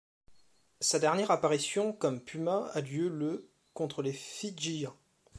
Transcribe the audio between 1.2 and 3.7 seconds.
apparition comme Puma a lieu le